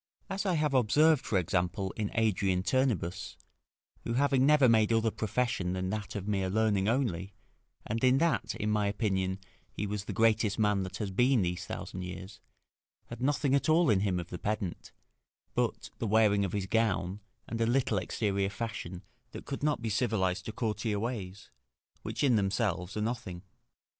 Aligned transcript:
As 0.31 0.47
I 0.47 0.55
have 0.55 0.73
observed, 0.73 1.23
for 1.23 1.37
example, 1.37 1.91
in 1.95 2.09
Adrian 2.15 2.63
Turnebus, 2.63 3.37
who 4.03 4.13
having 4.13 4.47
never 4.47 4.67
made 4.67 4.91
other 4.91 5.11
profession 5.11 5.73
than 5.73 5.91
that 5.91 6.15
of 6.15 6.27
mere 6.27 6.49
learning 6.49 6.89
only, 6.89 7.33
and 7.85 8.03
in 8.03 8.17
that, 8.17 8.55
in 8.55 8.71
my 8.71 8.87
opinion, 8.87 9.37
he 9.71 9.85
was 9.85 10.05
the 10.05 10.11
greatest 10.11 10.57
man 10.57 10.81
that 10.81 10.97
has 10.97 11.11
been 11.11 11.43
these 11.43 11.67
thousand 11.67 12.01
years, 12.01 12.39
had 13.09 13.21
nothing 13.21 13.53
at 13.53 13.69
all 13.69 13.91
in 13.91 13.99
him 13.99 14.19
of 14.19 14.31
the 14.31 14.39
pedant, 14.39 14.91
but 15.53 15.91
the 15.99 16.07
wearing 16.07 16.43
of 16.43 16.53
his 16.53 16.65
gown, 16.65 17.19
and 17.47 17.61
a 17.61 17.67
little 17.67 17.99
exterior 17.99 18.49
fashion, 18.49 19.03
that 19.33 19.45
could 19.45 19.61
not 19.61 19.83
be 19.83 19.89
civilised 19.91 20.45
to 20.45 20.51
courtier 20.51 20.99
ways, 20.99 21.51
which 22.01 22.23
in 22.23 22.37
themselves 22.37 22.97
are 22.97 23.01
nothing. 23.01 23.43